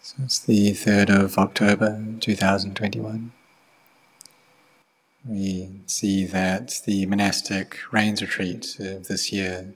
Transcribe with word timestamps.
So 0.00 0.16
it's 0.24 0.38
the 0.38 0.70
3rd 0.70 1.24
of 1.24 1.38
October 1.38 2.02
2021. 2.20 3.32
We 5.26 5.80
see 5.86 6.24
that 6.26 6.80
the 6.86 7.04
monastic 7.06 7.78
rains 7.92 8.22
retreat 8.22 8.76
of 8.78 9.08
this 9.08 9.32
year 9.32 9.74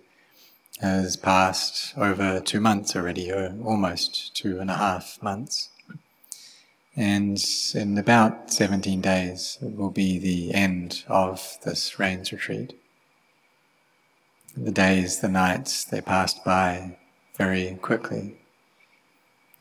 has 0.80 1.16
passed 1.16 1.96
over 1.98 2.40
two 2.40 2.60
months 2.60 2.94
already, 2.94 3.32
or 3.32 3.54
almost 3.64 4.34
two 4.34 4.60
and 4.60 4.70
a 4.70 4.76
half 4.76 5.18
months. 5.22 5.70
And 6.94 7.42
in 7.74 7.98
about 7.98 8.52
17 8.52 9.00
days, 9.00 9.58
it 9.60 9.76
will 9.76 9.90
be 9.90 10.18
the 10.18 10.54
end 10.54 11.04
of 11.08 11.58
this 11.64 11.98
rains 11.98 12.32
retreat. 12.32 12.78
The 14.56 14.72
days, 14.72 15.20
the 15.20 15.28
nights, 15.28 15.84
they 15.84 16.00
passed 16.00 16.44
by 16.44 16.96
very 17.36 17.78
quickly. 17.82 18.36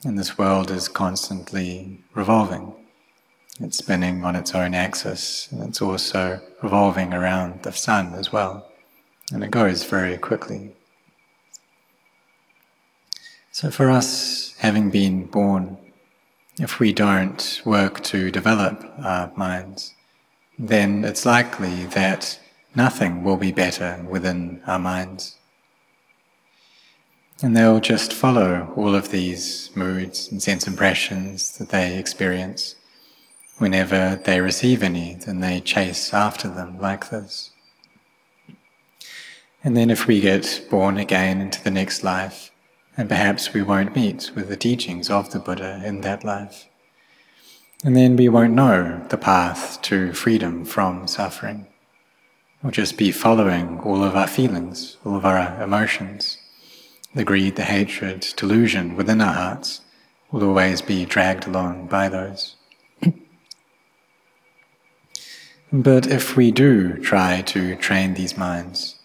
And 0.03 0.17
this 0.17 0.37
world 0.37 0.71
is 0.71 0.87
constantly 0.87 1.99
revolving. 2.15 2.73
It's 3.59 3.77
spinning 3.77 4.25
on 4.25 4.35
its 4.35 4.55
own 4.55 4.73
axis, 4.73 5.47
and 5.51 5.61
it's 5.61 5.81
also 5.81 6.41
revolving 6.63 7.13
around 7.13 7.61
the 7.61 7.71
sun 7.71 8.15
as 8.15 8.31
well. 8.31 8.67
And 9.31 9.43
it 9.43 9.51
goes 9.51 9.83
very 9.83 10.17
quickly. 10.17 10.73
So, 13.51 13.69
for 13.69 13.91
us, 13.91 14.55
having 14.57 14.89
been 14.89 15.25
born, 15.25 15.77
if 16.57 16.79
we 16.79 16.93
don't 16.93 17.61
work 17.63 18.01
to 18.05 18.31
develop 18.31 18.83
our 19.03 19.31
minds, 19.35 19.93
then 20.57 21.05
it's 21.05 21.25
likely 21.25 21.85
that 21.87 22.39
nothing 22.75 23.23
will 23.23 23.37
be 23.37 23.51
better 23.51 24.03
within 24.09 24.61
our 24.65 24.79
minds. 24.79 25.37
And 27.43 27.57
they'll 27.57 27.79
just 27.79 28.13
follow 28.13 28.71
all 28.75 28.93
of 28.93 29.09
these 29.09 29.71
moods 29.73 30.31
and 30.31 30.41
sense 30.41 30.67
impressions 30.67 31.57
that 31.57 31.69
they 31.69 31.97
experience. 31.97 32.75
Whenever 33.57 34.19
they 34.23 34.41
receive 34.41 34.83
any, 34.83 35.15
then 35.15 35.39
they 35.39 35.59
chase 35.59 36.13
after 36.13 36.47
them 36.47 36.79
like 36.79 37.09
this. 37.09 37.51
And 39.63 39.75
then 39.75 39.89
if 39.89 40.05
we 40.05 40.21
get 40.21 40.65
born 40.69 40.97
again 40.97 41.41
into 41.41 41.63
the 41.63 41.71
next 41.71 42.03
life, 42.03 42.51
and 42.97 43.09
perhaps 43.09 43.53
we 43.53 43.61
won't 43.61 43.95
meet 43.95 44.31
with 44.35 44.49
the 44.49 44.57
teachings 44.57 45.09
of 45.09 45.31
the 45.31 45.39
Buddha 45.39 45.81
in 45.83 46.01
that 46.01 46.23
life. 46.23 46.67
And 47.83 47.95
then 47.95 48.15
we 48.15 48.29
won't 48.29 48.53
know 48.53 49.03
the 49.09 49.17
path 49.17 49.81
to 49.83 50.13
freedom 50.13 50.65
from 50.65 51.07
suffering. 51.07 51.65
We'll 52.61 52.71
just 52.71 52.97
be 52.97 53.11
following 53.11 53.79
all 53.79 54.03
of 54.03 54.15
our 54.15 54.27
feelings, 54.27 54.97
all 55.03 55.15
of 55.15 55.25
our 55.25 55.61
emotions. 55.63 56.37
The 57.13 57.23
greed, 57.25 57.57
the 57.57 57.63
hatred, 57.63 58.33
delusion 58.37 58.95
within 58.95 59.19
our 59.19 59.33
hearts 59.33 59.81
will 60.31 60.43
always 60.43 60.81
be 60.81 61.05
dragged 61.05 61.45
along 61.45 61.87
by 61.87 62.07
those. 62.07 62.55
but 65.73 66.07
if 66.07 66.37
we 66.37 66.51
do 66.51 66.97
try 66.97 67.41
to 67.41 67.75
train 67.75 68.13
these 68.13 68.37
minds, 68.37 68.95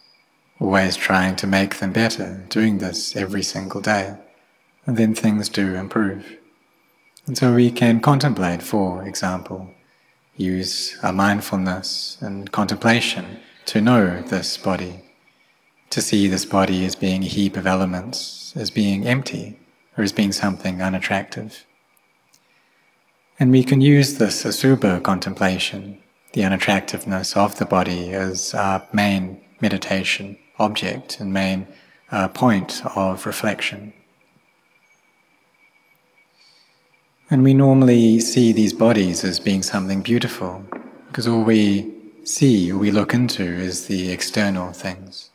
always 0.61 0.97
trying 0.97 1.37
to 1.37 1.47
make 1.47 1.77
them 1.77 1.93
better, 1.93 2.45
doing 2.49 2.79
this 2.79 3.17
every 3.17 3.43
single 3.43 3.81
day, 3.81 4.17
then 4.87 5.15
things 5.15 5.49
do 5.49 5.75
improve. 5.75 6.37
And 7.27 7.37
so 7.37 7.55
we 7.55 7.73
can 7.73 8.01
contemplate, 8.01 8.63
for 8.63 9.03
example, 9.05 9.75
use 10.37 10.97
our 11.03 11.13
mindfulness 11.13 12.19
and 12.21 12.53
contemplation 12.53 13.41
to 13.67 13.81
know 13.81 14.23
this 14.23 14.57
body, 14.57 15.03
to 15.97 16.03
see 16.03 16.29
this 16.29 16.45
body 16.45 16.85
as 16.85 16.95
being 16.95 17.23
a 17.23 17.27
heap 17.27 17.57
of 17.57 17.67
elements, 17.67 18.53
as 18.55 18.71
being 18.71 19.07
empty, 19.07 19.59
or 19.97 20.05
as 20.05 20.13
being 20.13 20.31
something 20.31 20.83
unattractive. 20.83 21.65
And 23.41 23.51
we 23.51 23.65
can 23.65 23.81
use 23.81 24.19
this 24.19 24.45
asubha 24.45 25.03
contemplation, 25.03 25.99
the 26.35 26.43
unattractiveness 26.43 27.35
of 27.35 27.57
the 27.57 27.65
body, 27.65 28.13
as 28.13 28.53
our 28.53 28.87
main 28.93 29.41
meditation 29.63 30.37
object 30.59 31.19
and 31.19 31.33
main 31.33 31.67
uh, 32.11 32.29
point 32.29 32.83
of 32.95 33.25
reflection. 33.25 33.95
And 37.31 37.43
we 37.43 37.55
normally 37.55 38.21
see 38.21 38.53
these 38.53 38.75
bodies 38.75 39.25
as 39.25 39.41
being 39.41 39.63
something 39.63 40.03
beautiful 40.03 40.63
because 41.09 41.27
all 41.27 41.43
we 41.43 41.91
see, 42.25 42.71
all 42.71 42.81
we 42.81 42.91
look 42.91 43.15
into 43.15 43.45
is 43.45 43.87
the 43.87 44.13
external 44.13 44.75
things. 44.75 45.31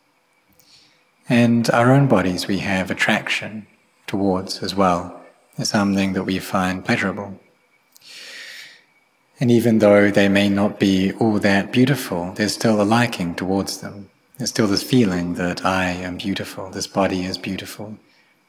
And 1.28 1.70
our 1.70 1.92
own 1.92 2.08
bodies 2.08 2.46
we 2.46 2.58
have 2.58 2.90
attraction 2.90 3.66
towards 4.06 4.62
as 4.62 4.74
well 4.74 5.20
as 5.58 5.70
something 5.70 6.12
that 6.14 6.24
we 6.24 6.38
find 6.38 6.84
pleasurable. 6.84 7.38
And 9.40 9.50
even 9.50 9.78
though 9.78 10.10
they 10.10 10.28
may 10.28 10.48
not 10.48 10.78
be 10.78 11.12
all 11.14 11.38
that 11.38 11.72
beautiful, 11.72 12.32
there's 12.32 12.54
still 12.54 12.80
a 12.80 12.84
liking 12.84 13.34
towards 13.34 13.80
them. 13.80 14.10
There's 14.38 14.50
still 14.50 14.66
this 14.66 14.82
feeling 14.82 15.34
that 15.34 15.64
I 15.64 15.86
am 15.86 16.16
beautiful, 16.16 16.70
this 16.70 16.86
body 16.86 17.24
is 17.24 17.38
beautiful. 17.38 17.96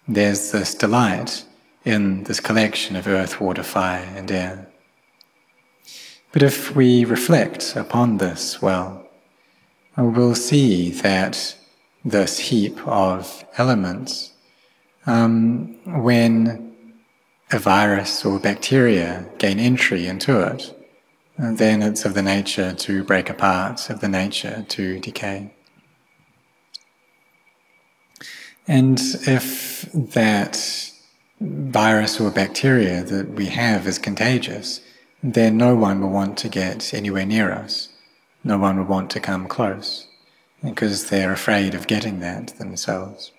There's 0.07 0.51
this 0.51 0.75
delight 0.75 1.45
in 1.85 2.23
this 2.23 2.39
collection 2.39 2.95
of 2.95 3.07
earth, 3.07 3.39
water, 3.39 3.63
fire, 3.63 4.07
and 4.16 4.31
air. 4.31 4.67
But 6.31 6.44
if 6.44 6.75
we 6.75 7.06
reflect 7.06 7.75
upon 7.75 8.17
this 8.17 8.62
well, 8.62 9.07
we'll 9.97 10.35
see 10.35 10.89
that 10.91 11.56
this 12.03 12.38
heap 12.38 12.86
of 12.88 13.46
elements, 13.58 14.34
um, 15.06 15.78
when 15.86 16.75
a 17.52 17.59
virus 17.59 18.25
or 18.25 18.40
bacteria 18.40 19.25
gain 19.38 19.59
entry 19.59 20.08
into 20.08 20.42
it, 20.42 20.75
then 21.38 21.81
it's 21.81 22.06
of 22.06 22.13
the 22.13 22.22
nature 22.22 22.74
to 22.74 23.03
break 23.03 23.30
apart, 23.30 23.90
of 23.90 24.02
the 24.02 24.08
nature 24.08 24.66
to 24.69 25.00
decay. 25.00 25.53
And 28.68 29.00
if 29.28 29.90
that 29.94 30.92
virus 31.42 32.19
or 32.19 32.31
bacteria 32.31 33.03
that 33.03 33.31
we 33.31 33.47
have 33.47 33.88
is 33.88 33.97
contagious, 33.97 34.80
then 35.22 35.58
no 35.58 35.75
one 35.75 36.02
will 36.02 36.09
want 36.09 36.38
to 36.38 36.50
get 36.50 36.94
anywhere 36.94 37.25
near 37.25 37.52
us. 37.52 37.90
No 38.44 38.58
one 38.58 38.78
will 38.78 38.86
want 38.86 39.09
to 39.12 39.19
come 39.19 39.47
close 39.47 40.08
because 40.63 41.09
they're 41.09 41.34
afraid 41.34 41.75
of 41.75 41.88
getting 41.88 42.19
that 42.19 42.47
themselves. 42.57 43.31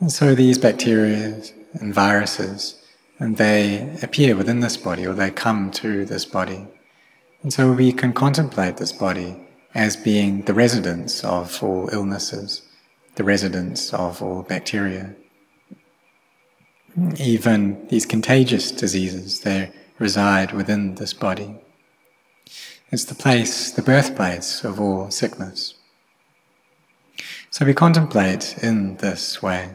And 0.00 0.10
so 0.10 0.34
these 0.34 0.58
bacteria 0.58 1.42
and 1.74 1.94
viruses, 1.94 2.82
and 3.18 3.36
they 3.36 3.96
appear 4.02 4.36
within 4.36 4.60
this 4.60 4.76
body 4.76 5.06
or 5.06 5.14
they 5.14 5.30
come 5.30 5.70
to 5.72 6.04
this 6.04 6.24
body. 6.24 6.66
And 7.42 7.52
so 7.52 7.72
we 7.72 7.92
can 7.92 8.12
contemplate 8.12 8.78
this 8.78 8.92
body 8.92 9.36
as 9.74 9.96
being 9.96 10.42
the 10.42 10.54
residence 10.54 11.22
of 11.24 11.62
all 11.62 11.88
illnesses, 11.92 12.62
the 13.16 13.24
residence 13.24 13.92
of 13.92 14.22
all 14.22 14.42
bacteria. 14.42 15.14
Even 17.18 17.86
these 17.88 18.06
contagious 18.06 18.70
diseases, 18.70 19.40
they 19.40 19.72
reside 19.98 20.52
within 20.52 20.94
this 20.94 21.12
body. 21.12 21.63
It's 22.94 23.02
the 23.02 23.16
place, 23.16 23.72
the 23.72 23.82
birthplace 23.82 24.62
of 24.62 24.80
all 24.80 25.10
sickness. 25.10 25.74
So 27.50 27.64
we 27.64 27.74
contemplate 27.74 28.56
in 28.62 28.98
this 28.98 29.42
way. 29.42 29.70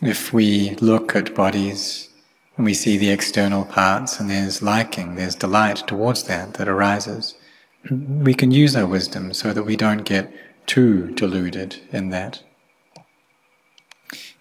If 0.00 0.32
we 0.32 0.70
look 0.76 1.14
at 1.14 1.34
bodies 1.34 2.08
and 2.56 2.64
we 2.64 2.72
see 2.72 2.96
the 2.96 3.10
external 3.10 3.66
parts 3.66 4.18
and 4.18 4.30
there's 4.30 4.62
liking, 4.62 5.16
there's 5.16 5.34
delight 5.34 5.86
towards 5.86 6.22
that 6.22 6.54
that 6.54 6.66
arises, 6.66 7.34
we 7.90 8.32
can 8.32 8.50
use 8.50 8.74
our 8.74 8.86
wisdom 8.86 9.34
so 9.34 9.52
that 9.52 9.64
we 9.64 9.76
don't 9.76 10.06
get 10.06 10.32
too 10.64 11.10
deluded 11.10 11.76
in 11.92 12.08
that. 12.08 12.42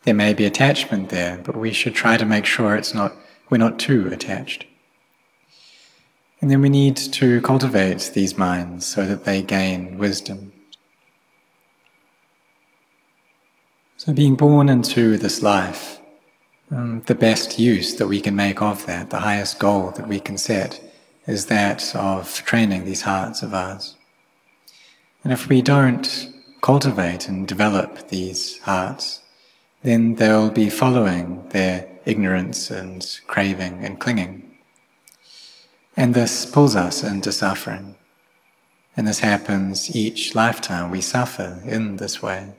There 0.04 0.14
may 0.14 0.34
be 0.34 0.46
attachment 0.46 1.10
there, 1.10 1.38
but 1.44 1.58
we 1.58 1.74
should 1.74 1.96
try 1.96 2.16
to 2.16 2.24
make 2.24 2.46
sure 2.46 2.78
it's 2.78 2.94
not 2.94 3.14
we're 3.50 3.58
not 3.58 3.78
too 3.78 4.08
attached. 4.08 4.67
And 6.40 6.52
then 6.52 6.62
we 6.62 6.70
need 6.70 6.98
to 6.98 7.42
cultivate 7.42 8.12
these 8.14 8.38
minds 8.38 8.86
so 8.86 9.06
that 9.06 9.24
they 9.26 9.42
gain 9.42 9.98
wisdom. 9.98 10.54
So 13.98 14.14
being 14.14 14.36
born 14.36 14.70
into 14.70 15.18
this 15.18 15.42
life, 15.42 16.00
um, 16.70 17.02
the 17.08 17.16
best 17.16 17.58
use 17.58 17.96
that 17.96 18.08
we 18.08 18.22
can 18.22 18.36
make 18.36 18.62
of 18.62 18.86
that, 18.86 19.10
the 19.10 19.20
highest 19.20 19.58
goal 19.58 19.92
that 19.92 20.08
we 20.08 20.20
can 20.20 20.38
set, 20.38 20.80
is 21.26 21.48
that 21.48 21.96
of 21.96 22.44
training 22.46 22.86
these 22.86 23.02
hearts 23.02 23.42
of 23.42 23.54
ours. 23.54 23.96
And 25.24 25.34
if 25.34 25.50
we 25.50 25.62
don't 25.62 26.32
cultivate 26.62 27.28
and 27.28 27.48
develop 27.48 28.10
these 28.10 28.60
hearts, 28.60 29.22
then 29.82 30.16
they'll 30.16 30.52
be 30.52 30.70
following 30.70 31.48
their 31.50 31.88
ignorance 32.06 32.70
and 32.70 33.20
craving 33.28 33.84
and 33.84 34.00
clinging. 34.00 34.47
And 35.98 36.14
this 36.14 36.46
pulls 36.46 36.76
us 36.76 37.04
into 37.04 37.32
suffering. 37.32 37.96
And 38.96 39.08
this 39.08 39.20
happens 39.20 39.96
each 39.96 40.36
lifetime. 40.36 40.92
We 40.92 41.02
suffer 41.02 41.60
in 41.66 41.98
this 41.98 42.22
way. 42.22 42.54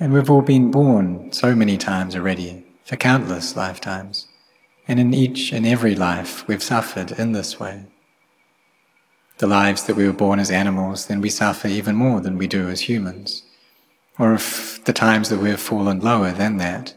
And 0.00 0.12
we've 0.12 0.28
all 0.28 0.42
been 0.42 0.72
born 0.72 1.30
so 1.32 1.54
many 1.54 1.78
times 1.78 2.16
already, 2.16 2.64
for 2.84 2.96
countless 2.96 3.56
lifetimes. 3.56 4.26
And 4.88 4.98
in 4.98 5.14
each 5.14 5.52
and 5.52 5.64
every 5.64 5.94
life, 5.94 6.46
we've 6.48 6.62
suffered 6.62 7.12
in 7.12 7.30
this 7.30 7.60
way. 7.60 7.84
The 9.38 9.46
lives 9.46 9.84
that 9.84 9.94
we 9.94 10.06
were 10.06 10.12
born 10.12 10.40
as 10.40 10.50
animals, 10.50 11.06
then 11.06 11.20
we 11.20 11.30
suffer 11.30 11.68
even 11.68 11.94
more 11.94 12.20
than 12.20 12.38
we 12.38 12.48
do 12.48 12.68
as 12.68 12.82
humans. 12.82 13.44
Or 14.18 14.34
if 14.34 14.84
the 14.84 14.92
times 14.92 15.28
that 15.28 15.38
we've 15.38 15.60
fallen 15.60 16.00
lower 16.00 16.32
than 16.32 16.56
that, 16.56 16.94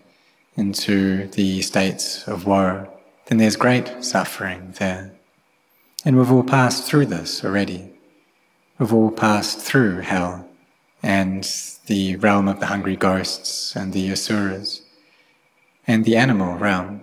into 0.58 1.28
the 1.28 1.62
states 1.62 2.28
of 2.28 2.48
woe, 2.48 2.95
then 3.28 3.38
there's 3.40 3.56
great 3.56 4.04
suffering 4.04 4.74
there. 4.78 5.12
And 6.04 6.18
we've 6.18 6.32
all 6.32 6.44
passed 6.44 6.86
through 6.86 7.08
this 7.08 7.44
already. 7.44 7.92
We've 8.78 8.94
all 8.94 9.12
passed 9.12 9.60
through 9.60 10.02
hell 10.02 10.48
and 11.02 11.48
the 11.88 12.16
realm 12.18 12.48
of 12.48 12.60
the 12.60 12.68
hungry 12.68 12.96
ghosts 12.96 13.76
and 13.76 13.94
the 13.94 14.12
asuras 14.12 14.82
and 15.88 16.06
the 16.06 16.18
animal 16.18 16.58
realm. 16.58 17.02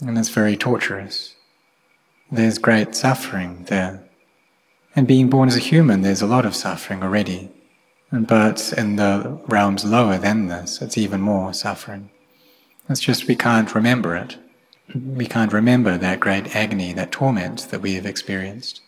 And 0.00 0.16
it's 0.16 0.30
very 0.30 0.56
torturous. 0.56 1.34
There's 2.32 2.58
great 2.58 2.94
suffering 2.94 3.64
there. 3.68 4.02
And 4.96 5.06
being 5.06 5.28
born 5.28 5.48
as 5.48 5.56
a 5.56 5.60
human, 5.60 6.00
there's 6.00 6.22
a 6.22 6.26
lot 6.26 6.46
of 6.46 6.56
suffering 6.56 7.02
already. 7.02 7.50
But 8.10 8.72
in 8.76 8.96
the 8.96 9.40
realms 9.46 9.84
lower 9.84 10.16
than 10.16 10.46
this, 10.46 10.80
it's 10.80 10.98
even 10.98 11.20
more 11.20 11.52
suffering. 11.52 12.10
It's 12.88 13.00
just 13.00 13.28
we 13.28 13.36
can't 13.36 13.74
remember 13.74 14.16
it 14.16 14.38
we 14.94 15.26
can't 15.26 15.52
remember 15.52 15.96
that 15.96 16.20
great 16.20 16.54
agony, 16.56 16.92
that 16.92 17.12
torment 17.12 17.68
that 17.70 17.80
we 17.80 17.94
have 17.94 18.06
experienced. 18.06 18.80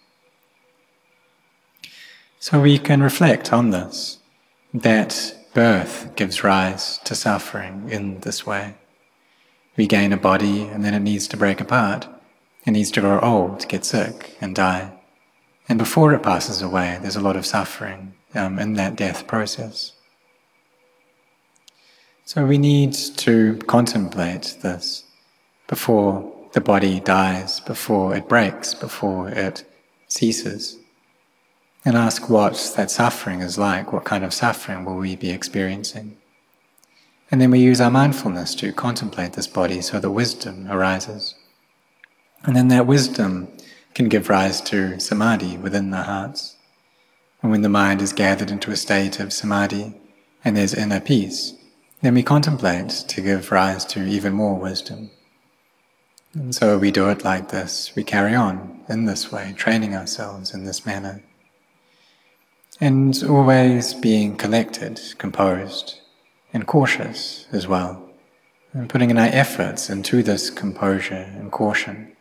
So 2.39 2.61
we 2.61 2.79
can 2.79 3.03
reflect 3.03 3.53
on 3.53 3.71
this, 3.71 4.19
that 4.75 5.35
birth 5.55 6.17
gives 6.17 6.43
rise 6.43 6.99
to 7.05 7.15
suffering 7.15 7.89
in 7.89 8.21
this 8.21 8.45
way. 8.45 8.75
We 9.77 9.87
gain 9.87 10.13
a 10.13 10.17
body 10.17 10.63
and 10.63 10.85
then 10.85 10.95
it 10.95 11.01
needs 11.01 11.29
to 11.29 11.37
break 11.37 11.61
apart. 11.61 12.09
It 12.67 12.73
needs 12.73 12.91
to 12.93 13.01
grow 13.01 13.21
old, 13.21 13.69
get 13.69 13.85
sick, 13.85 14.37
and 14.41 14.55
die. 14.55 14.93
And 15.69 15.79
before 15.79 16.13
it 16.15 16.23
passes 16.23 16.63
away, 16.63 16.99
there's 17.01 17.17
a 17.17 17.21
lot 17.21 17.37
of 17.37 17.47
suffering 17.47 18.15
um, 18.35 18.59
in 18.59 18.75
that 18.75 18.97
death 18.97 19.27
process. 19.27 19.93
So 22.25 22.47
we 22.47 22.59
need 22.59 22.93
to 22.93 23.57
contemplate 23.67 24.59
this 24.63 25.05
before 25.73 26.31
the 26.53 26.61
body 26.61 27.01
dies, 27.01 27.59
before 27.61 28.15
it 28.15 28.29
breaks, 28.29 28.75
before 28.75 29.31
it 29.31 29.65
ceases. 30.07 30.79
And 31.83 31.97
ask 31.97 32.29
what 32.29 32.75
that 32.77 32.91
suffering 32.91 33.41
is 33.41 33.57
like, 33.57 33.91
what 33.91 34.05
kind 34.05 34.23
of 34.23 34.35
suffering 34.35 34.85
will 34.85 34.97
we 34.97 35.17
be 35.17 35.31
experiencing? 35.31 36.19
And 37.31 37.41
then 37.41 37.51
we 37.51 37.59
use 37.59 37.81
our 37.81 37.91
mindfulness 37.91 38.55
to 38.57 38.71
contemplate 38.71 39.33
this 39.33 39.47
body 39.47 39.81
so 39.81 39.99
that 39.99 40.11
wisdom 40.11 40.71
arises. 40.71 41.37
And 42.45 42.55
then 42.55 42.69
that 42.69 42.87
wisdom 42.87 43.49
can 43.95 44.11
give 44.11 44.29
rise 44.29 44.61
to 44.73 45.01
samadhi 45.01 45.57
within 45.57 45.89
the 45.89 46.03
hearts. 46.03 46.57
And 47.41 47.51
when 47.51 47.63
the 47.63 47.71
mind 47.71 48.03
is 48.03 48.13
gathered 48.13 48.51
into 48.51 48.73
a 48.73 48.77
state 48.77 49.21
of 49.21 49.33
samadhi 49.33 49.95
and 50.45 50.55
there's 50.55 50.75
inner 50.75 51.01
peace, 51.01 51.55
then 52.03 52.13
we 52.13 52.23
contemplate 52.23 52.91
to 53.09 53.23
give 53.23 53.51
rise 53.51 53.87
to 53.87 54.07
even 54.07 54.35
more 54.35 54.59
wisdom. 54.59 55.11
And 56.35 56.55
so 56.55 56.79
we 56.79 56.91
do 56.91 57.11
it 57.11 57.25
like 57.25 57.51
this. 57.51 57.93
We 57.95 58.05
carry 58.05 58.35
on 58.35 58.81
in 58.89 59.05
this 59.05 59.31
way, 59.31 59.53
training 59.57 59.95
ourselves 59.95 60.55
in 60.55 60.65
this 60.65 60.87
manner. 60.87 61.23
And 62.81 63.23
always 63.29 63.93
being 63.93 64.37
collected, 64.37 65.01
composed, 65.19 66.01
and 66.53 66.67
cautious 66.67 67.47
as 67.53 67.69
well. 67.69 68.03
And 68.73 68.89
putting 68.89 69.11
in 69.11 69.19
our 69.19 69.29
efforts 69.31 69.91
into 69.91 70.23
this 70.23 70.49
composure 70.49 71.31
and 71.37 71.53
caution. 71.53 72.17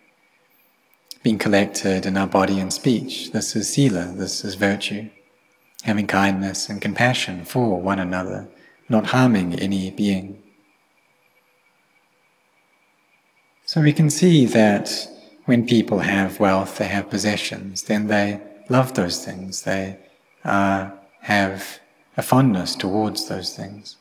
Being 1.24 1.38
collected 1.38 2.06
in 2.06 2.18
our 2.18 2.28
body 2.28 2.60
and 2.60 2.74
speech. 2.74 3.32
This 3.32 3.56
is 3.56 3.72
sila, 3.72 4.14
this 4.16 4.44
is 4.44 4.56
virtue. 4.56 5.10
Having 5.84 6.08
kindness 6.08 6.68
and 6.68 6.82
compassion 6.82 7.46
for 7.46 7.82
one 7.82 8.00
another, 8.00 8.50
not 8.90 9.08
harming 9.08 9.56
any 9.56 9.90
being. 9.90 10.44
So 13.72 13.80
we 13.80 13.94
can 13.94 14.10
see 14.10 14.46
that 14.48 14.92
when 15.46 15.66
people 15.66 16.00
have 16.00 16.42
wealth, 16.42 16.78
they 16.78 16.90
have 16.90 17.10
possessions, 17.10 17.84
then 17.84 18.08
they 18.08 18.42
love 18.68 18.96
those 18.96 19.24
things, 19.24 19.62
they 19.62 19.98
uh, 20.44 20.90
have 21.22 21.80
a 22.18 22.22
fondness 22.22 22.76
towards 22.76 23.30
those 23.30 23.56
things. 23.56 23.96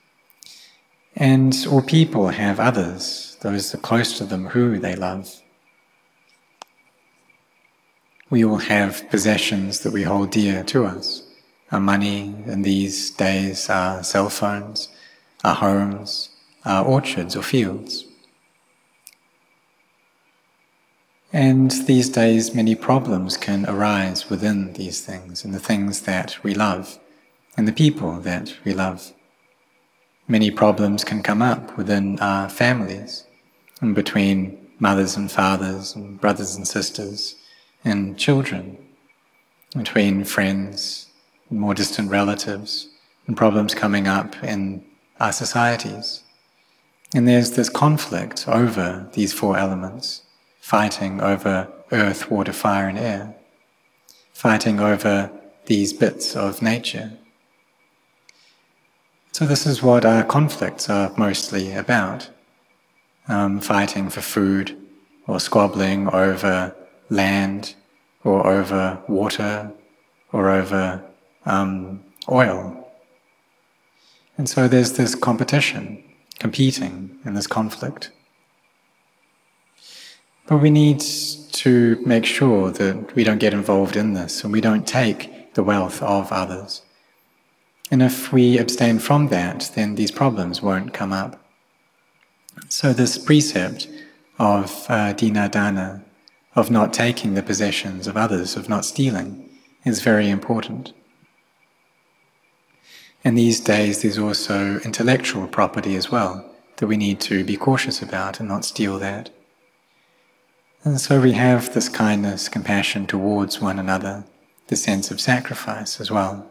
And 1.14 1.56
all 1.70 1.82
people 1.82 2.30
have 2.30 2.58
others, 2.58 3.36
those 3.42 3.76
close 3.80 4.18
to 4.18 4.24
them, 4.24 4.46
who 4.46 4.80
they 4.80 4.96
love. 4.96 5.40
We 8.28 8.44
all 8.44 8.58
have 8.58 9.08
possessions 9.08 9.78
that 9.84 9.92
we 9.92 10.02
hold 10.02 10.32
dear 10.32 10.64
to 10.64 10.84
us. 10.84 11.22
Our 11.70 11.78
money 11.78 12.34
in 12.44 12.62
these 12.62 13.12
days, 13.12 13.70
our 13.70 14.02
cell 14.02 14.30
phones, 14.30 14.88
our 15.44 15.54
homes, 15.54 16.30
our 16.64 16.84
orchards 16.84 17.36
or 17.36 17.44
fields. 17.44 18.09
And 21.32 21.70
these 21.86 22.08
days, 22.08 22.54
many 22.54 22.74
problems 22.74 23.36
can 23.36 23.64
arise 23.66 24.28
within 24.28 24.72
these 24.72 25.00
things 25.00 25.44
and 25.44 25.54
the 25.54 25.60
things 25.60 26.02
that 26.02 26.42
we 26.42 26.54
love 26.54 26.98
and 27.56 27.68
the 27.68 27.72
people 27.72 28.20
that 28.20 28.56
we 28.64 28.72
love. 28.72 29.12
Many 30.26 30.50
problems 30.50 31.04
can 31.04 31.22
come 31.22 31.42
up 31.42 31.76
within 31.76 32.18
our 32.20 32.48
families 32.48 33.24
and 33.80 33.94
between 33.94 34.70
mothers 34.78 35.16
and 35.16 35.30
fathers 35.30 35.94
and 35.94 36.20
brothers 36.20 36.56
and 36.56 36.66
sisters 36.66 37.36
and 37.84 38.18
children, 38.18 38.76
between 39.76 40.24
friends 40.24 41.10
more 41.50 41.74
distant 41.74 42.10
relatives, 42.10 42.88
and 43.26 43.36
problems 43.36 43.74
coming 43.74 44.06
up 44.06 44.42
in 44.42 44.84
our 45.18 45.32
societies. 45.32 46.22
And 47.14 47.26
there's 47.26 47.52
this 47.52 47.68
conflict 47.68 48.48
over 48.48 49.08
these 49.12 49.32
four 49.32 49.58
elements 49.58 50.22
fighting 50.70 51.20
over 51.20 51.66
earth, 51.90 52.30
water, 52.30 52.52
fire, 52.52 52.86
and 52.88 52.96
air, 52.96 53.34
fighting 54.32 54.78
over 54.78 55.28
these 55.66 55.92
bits 55.92 56.36
of 56.36 56.62
nature. 56.62 57.10
So, 59.32 59.46
this 59.46 59.66
is 59.66 59.82
what 59.82 60.04
our 60.04 60.22
conflicts 60.22 60.88
are 60.88 61.12
mostly 61.16 61.72
about 61.72 62.30
um, 63.26 63.60
fighting 63.60 64.10
for 64.10 64.20
food, 64.20 64.76
or 65.26 65.40
squabbling 65.40 66.06
over 66.10 66.72
land, 67.08 67.74
or 68.22 68.46
over 68.46 69.02
water, 69.08 69.72
or 70.32 70.50
over 70.50 71.02
um, 71.46 72.04
oil. 72.30 72.92
And 74.38 74.48
so 74.48 74.68
there's 74.68 74.92
this 74.92 75.16
competition, 75.16 76.04
competing 76.38 77.18
in 77.24 77.34
this 77.34 77.48
conflict. 77.48 78.12
But 80.50 80.62
we 80.62 80.70
need 80.70 80.98
to 80.98 82.02
make 82.04 82.26
sure 82.26 82.72
that 82.72 83.14
we 83.14 83.22
don't 83.22 83.38
get 83.38 83.54
involved 83.54 83.94
in 83.94 84.14
this 84.14 84.42
and 84.42 84.52
we 84.52 84.60
don't 84.60 84.84
take 84.84 85.54
the 85.54 85.62
wealth 85.62 86.02
of 86.02 86.32
others. 86.32 86.82
And 87.88 88.02
if 88.02 88.32
we 88.32 88.58
abstain 88.58 88.98
from 88.98 89.28
that, 89.28 89.70
then 89.76 89.94
these 89.94 90.10
problems 90.10 90.60
won't 90.60 90.92
come 90.92 91.12
up. 91.12 91.40
So, 92.68 92.92
this 92.92 93.16
precept 93.16 93.88
of 94.40 94.86
uh, 94.88 95.12
dina 95.12 95.48
dana, 95.48 96.02
of 96.56 96.68
not 96.68 96.92
taking 96.92 97.34
the 97.34 97.44
possessions 97.44 98.08
of 98.08 98.16
others, 98.16 98.56
of 98.56 98.68
not 98.68 98.84
stealing, 98.84 99.48
is 99.84 100.02
very 100.02 100.28
important. 100.28 100.92
And 103.22 103.38
these 103.38 103.60
days, 103.60 104.02
there's 104.02 104.18
also 104.18 104.80
intellectual 104.80 105.46
property 105.46 105.94
as 105.94 106.10
well 106.10 106.44
that 106.78 106.88
we 106.88 106.96
need 106.96 107.20
to 107.20 107.44
be 107.44 107.56
cautious 107.56 108.02
about 108.02 108.40
and 108.40 108.48
not 108.48 108.64
steal 108.64 108.98
that. 108.98 109.30
And 110.82 110.98
so 110.98 111.20
we 111.20 111.32
have 111.32 111.74
this 111.74 111.90
kindness, 111.90 112.48
compassion 112.48 113.06
towards 113.06 113.60
one 113.60 113.78
another, 113.78 114.24
the 114.68 114.76
sense 114.76 115.10
of 115.10 115.20
sacrifice 115.20 116.00
as 116.00 116.10
well. 116.10 116.46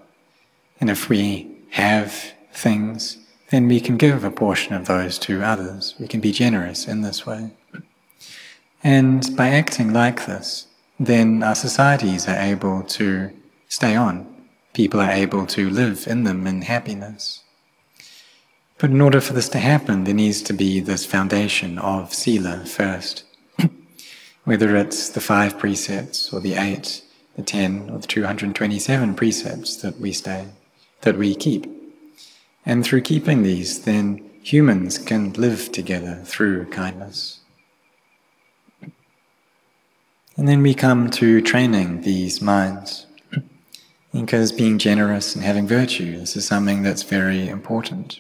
And 0.80 0.90
if 0.90 1.10
we 1.10 1.50
have 1.72 2.34
things, 2.54 3.18
then 3.50 3.68
we 3.68 3.82
can 3.82 3.98
give 3.98 4.24
a 4.24 4.30
portion 4.30 4.76
of 4.76 4.86
those 4.86 5.18
to 5.20 5.42
others. 5.42 5.96
We 6.00 6.08
can 6.08 6.20
be 6.20 6.32
generous 6.32 6.88
in 6.88 7.02
this 7.02 7.26
way. 7.26 7.52
And 8.84 9.36
by 9.36 9.50
acting 9.50 9.94
like 9.94 10.28
this, 10.28 10.68
then 11.00 11.42
our 11.42 11.56
societies 11.56 12.28
are 12.28 12.40
able 12.40 12.84
to 12.84 13.32
stay 13.68 13.96
on. 13.96 14.28
People 14.74 15.00
are 15.00 15.12
able 15.12 15.48
to 15.48 15.70
live 15.72 16.06
in 16.08 16.24
them 16.24 16.46
in 16.46 16.62
happiness. 16.62 17.44
But 18.78 18.92
in 18.92 19.02
order 19.02 19.22
for 19.22 19.34
this 19.34 19.50
to 19.50 19.60
happen, 19.60 20.04
there 20.04 20.14
needs 20.14 20.44
to 20.44 20.54
be 20.54 20.80
this 20.80 21.06
foundation 21.06 21.80
of 21.80 22.14
sila 22.14 22.66
first 22.66 23.24
whether 24.50 24.76
it's 24.76 25.10
the 25.10 25.22
five 25.22 25.60
precepts 25.60 26.34
or 26.34 26.40
the 26.40 26.56
eight, 26.56 27.04
the 27.36 27.44
ten, 27.44 27.88
or 27.92 28.00
the 28.00 28.08
227 28.08 29.14
precepts 29.14 29.76
that 29.76 30.00
we 30.00 30.12
stay, 30.12 30.48
that 31.02 31.20
we 31.20 31.36
keep. 31.36 31.68
And 32.66 32.84
through 32.84 33.02
keeping 33.02 33.44
these, 33.44 33.84
then 33.84 34.28
humans 34.42 34.98
can 34.98 35.34
live 35.34 35.72
together 35.72 36.24
through 36.26 36.66
kindness. 36.72 37.42
And 40.36 40.48
then 40.48 40.64
we 40.64 40.74
come 40.74 41.12
to 41.12 41.42
training 41.42 42.02
these 42.02 42.42
minds. 42.42 43.06
Because 44.12 44.52
being 44.52 44.80
generous 44.80 45.36
and 45.36 45.46
having 45.46 45.68
virtue, 45.68 46.18
this 46.18 46.36
is 46.36 46.48
something 46.48 46.82
that's 46.82 47.04
very 47.04 47.48
important. 47.48 48.20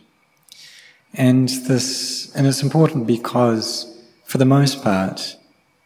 And 1.15 1.49
this, 1.49 2.31
and 2.35 2.45
it's 2.45 2.61
important 2.61 3.07
because, 3.07 3.97
for 4.25 4.37
the 4.37 4.45
most 4.45 4.83
part, 4.83 5.35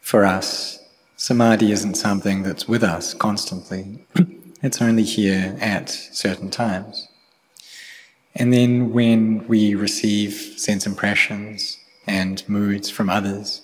for 0.04 0.26
us, 0.26 0.80
samadhi 1.16 1.72
isn't 1.72 1.96
something 1.96 2.44
that's 2.44 2.68
with 2.68 2.84
us 2.84 3.14
constantly. 3.14 4.06
it's 4.62 4.82
only 4.82 5.04
here 5.04 5.56
at 5.62 5.90
certain 5.90 6.50
times. 6.52 7.08
And 8.36 8.52
then 8.52 8.92
when 8.92 9.48
we 9.48 9.76
receive 9.76 10.34
sense 10.58 10.86
impressions 10.86 11.80
and 12.06 12.48
moods 12.50 12.90
from 12.90 13.10
others, 13.10 13.62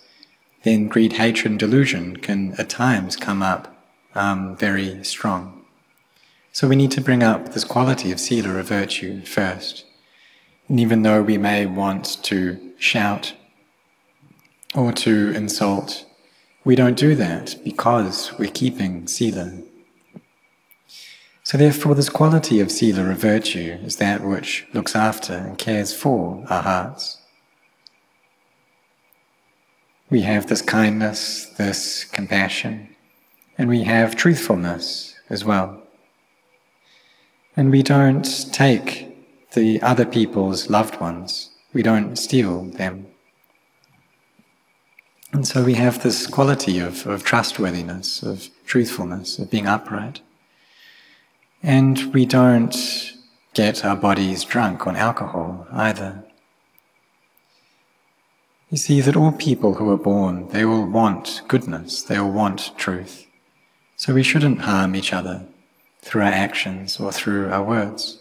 then 0.63 0.87
greed, 0.87 1.13
hatred, 1.13 1.51
and 1.51 1.59
delusion 1.59 2.15
can 2.15 2.53
at 2.53 2.69
times 2.69 3.17
come 3.17 3.43
up 3.43 3.75
um, 4.15 4.55
very 4.55 5.03
strong. 5.03 5.65
So 6.53 6.69
we 6.69 6.77
need 6.77 6.91
to 6.91 7.01
bring 7.01 7.21
up 7.21 7.51
this 7.51 7.65
quality 7.65 8.13
of 8.13 8.19
sila, 8.19 8.55
or 8.55 8.63
virtue, 8.63 9.25
first. 9.25 9.85
And 10.69 10.79
even 10.79 11.01
though 11.01 11.21
we 11.21 11.37
may 11.37 11.65
want 11.65 12.23
to 12.23 12.73
shout 12.77 13.33
or 14.73 14.93
to 14.93 15.31
insult, 15.31 16.05
we 16.69 16.75
don't 16.75 16.99
do 16.99 17.15
that 17.15 17.55
because 17.63 18.31
we're 18.37 18.51
keeping 18.51 19.07
sila. 19.07 19.51
So 21.41 21.57
therefore, 21.57 21.95
this 21.95 22.09
quality 22.09 22.59
of 22.59 22.71
sila, 22.71 23.09
or 23.09 23.13
virtue, 23.15 23.79
is 23.81 23.95
that 23.95 24.23
which 24.23 24.67
looks 24.71 24.95
after 24.95 25.33
and 25.33 25.57
cares 25.57 25.95
for 25.95 26.45
our 26.47 26.61
hearts. 26.61 27.17
We 30.11 30.21
have 30.21 30.45
this 30.45 30.61
kindness, 30.61 31.45
this 31.57 32.03
compassion, 32.03 32.95
and 33.57 33.67
we 33.67 33.85
have 33.85 34.15
truthfulness 34.15 35.15
as 35.27 35.43
well. 35.43 35.81
And 37.57 37.71
we 37.71 37.81
don't 37.81 38.53
take 38.53 39.17
the 39.53 39.81
other 39.81 40.05
people's 40.05 40.69
loved 40.69 41.01
ones. 41.01 41.49
We 41.73 41.81
don't 41.81 42.15
steal 42.15 42.65
them. 42.65 43.07
And 45.31 45.47
so 45.47 45.63
we 45.63 45.75
have 45.75 46.01
this 46.01 46.25
quality 46.27 46.79
of, 46.79 47.05
of 47.05 47.23
trustworthiness, 47.23 48.23
of 48.23 48.49
truthfulness, 48.65 49.37
of 49.37 49.49
being 49.51 49.67
upright. 49.67 50.21
And 51.61 52.13
we 52.13 52.25
don't 52.25 52.75
get 53.53 53.85
our 53.85 53.95
bodies 53.95 54.43
drunk 54.43 54.87
on 54.87 54.95
alcohol 54.95 55.67
either. 55.71 56.23
You 58.69 58.77
see 58.77 59.01
that 59.01 59.15
all 59.15 59.31
people 59.31 59.75
who 59.75 59.89
are 59.91 59.97
born, 59.97 60.47
they 60.49 60.63
all 60.63 60.85
want 60.85 61.41
goodness, 61.47 62.03
they 62.03 62.17
all 62.17 62.31
want 62.31 62.77
truth. 62.77 63.25
So 63.95 64.13
we 64.13 64.23
shouldn't 64.23 64.61
harm 64.61 64.95
each 64.95 65.11
other 65.11 65.45
through 66.01 66.21
our 66.21 66.31
actions 66.31 66.99
or 66.99 67.11
through 67.11 67.49
our 67.49 67.63
words. 67.63 68.19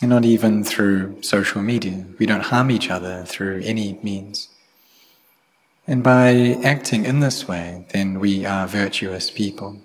And 0.00 0.10
not 0.10 0.24
even 0.24 0.64
through 0.64 1.22
social 1.22 1.60
media. 1.60 2.06
We 2.18 2.26
don't 2.26 2.44
harm 2.44 2.70
each 2.70 2.90
other 2.90 3.24
through 3.24 3.60
any 3.64 3.98
means. 4.02 4.48
And 5.90 6.04
by 6.04 6.56
acting 6.62 7.04
in 7.04 7.18
this 7.18 7.48
way, 7.48 7.84
then 7.88 8.20
we 8.20 8.46
are 8.46 8.68
virtuous 8.68 9.28
people. 9.28 9.80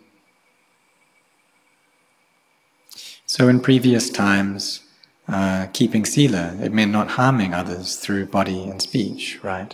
So 3.26 3.48
in 3.48 3.60
previous 3.60 4.12
times, 4.12 4.82
uh, 5.28 5.66
keeping 5.74 6.06
sila, 6.06 6.58
it 6.62 6.72
meant 6.72 6.92
not 6.92 7.18
harming 7.18 7.56
others 7.56 7.96
through 7.96 8.28
body 8.28 8.66
and 8.70 8.80
speech, 8.80 9.40
right? 9.42 9.74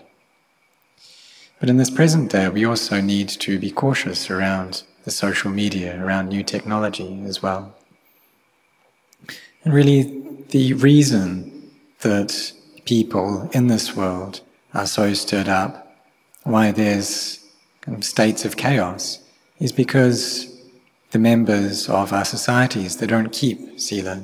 But 1.59 1.67
in 1.67 1.75
this 1.75 1.89
present 1.89 2.31
day, 2.31 2.47
we 2.47 2.63
also 2.63 3.01
need 3.01 3.27
to 3.27 3.59
be 3.59 3.69
cautious 3.69 4.31
around 4.31 4.83
the 5.03 5.11
social 5.11 5.51
media, 5.51 6.01
around 6.01 6.29
new 6.29 6.43
technology 6.43 7.23
as 7.25 7.43
well. 7.43 7.75
And 9.65 9.73
really, 9.73 10.23
the 10.47 10.75
reason 10.75 11.71
that 11.99 12.53
people 12.85 13.49
in 13.51 13.67
this 13.67 13.97
world 13.97 14.39
are 14.73 14.87
so 14.87 15.13
stirred 15.13 15.49
up, 15.49 15.90
why 16.43 16.71
there's 16.71 17.39
states 17.99 18.45
of 18.45 18.57
chaos, 18.57 19.19
is 19.59 19.71
because 19.71 20.47
the 21.11 21.19
members 21.19 21.89
of 21.89 22.13
our 22.13 22.25
societies 22.25 22.97
they 22.97 23.07
don't 23.07 23.31
keep 23.31 23.79
sila. 23.79 24.23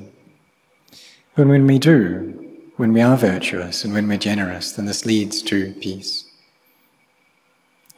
But 1.35 1.47
when 1.47 1.67
we 1.67 1.77
do, 1.77 2.43
when 2.77 2.93
we 2.93 3.01
are 3.01 3.17
virtuous 3.17 3.83
and 3.83 3.93
when 3.93 4.07
we're 4.07 4.17
generous, 4.17 4.71
then 4.71 4.85
this 4.85 5.05
leads 5.05 5.41
to 5.43 5.73
peace. 5.73 6.25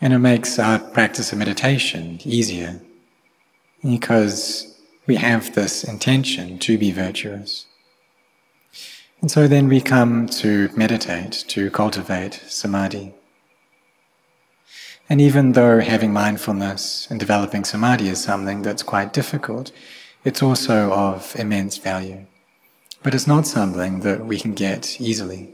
And 0.01 0.13
it 0.13 0.19
makes 0.19 0.57
our 0.57 0.79
practice 0.79 1.31
of 1.31 1.37
meditation 1.37 2.19
easier 2.23 2.79
because 3.83 4.79
we 5.07 5.15
have 5.15 5.55
this 5.55 5.83
intention 5.83 6.59
to 6.59 6.77
be 6.77 6.91
virtuous. 6.91 7.65
And 9.21 9.29
so 9.29 9.47
then 9.47 9.67
we 9.67 9.81
come 9.81 10.27
to 10.27 10.69
meditate, 10.75 11.43
to 11.49 11.69
cultivate 11.71 12.41
samadhi. 12.47 13.13
And 15.09 15.19
even 15.19 15.53
though 15.53 15.79
having 15.79 16.13
mindfulness 16.13 17.07
and 17.09 17.19
developing 17.19 17.63
samadhi 17.63 18.09
is 18.09 18.23
something 18.23 18.61
that's 18.61 18.83
quite 18.83 19.11
difficult, 19.11 19.71
it's 20.23 20.43
also 20.43 20.91
of 20.93 21.35
immense 21.35 21.77
value. 21.77 22.25
But 23.01 23.15
it's 23.15 23.25
not 23.25 23.47
something 23.47 24.01
that 24.01 24.25
we 24.25 24.39
can 24.39 24.53
get 24.53 25.01
easily. 25.01 25.51